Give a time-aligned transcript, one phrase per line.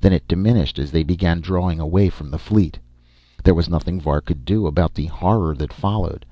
[0.00, 2.80] Then it diminished as they began drawing away from the fleet.
[3.44, 6.26] There was nothing Var could do about the horror that followed.